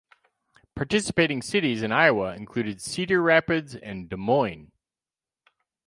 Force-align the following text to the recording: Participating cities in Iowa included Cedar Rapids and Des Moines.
Participating 0.73 1.43
cities 1.43 1.83
in 1.83 1.91
Iowa 1.91 2.33
included 2.35 2.81
Cedar 2.81 3.21
Rapids 3.21 3.75
and 3.75 4.09
Des 4.09 4.15
Moines. 4.17 4.71